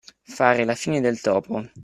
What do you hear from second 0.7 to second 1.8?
fine del topo.